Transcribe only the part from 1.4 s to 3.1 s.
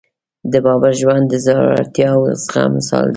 زړورتیا او زغم مثال دی.